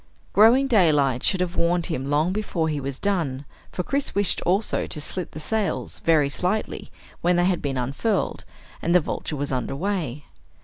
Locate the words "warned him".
1.55-2.09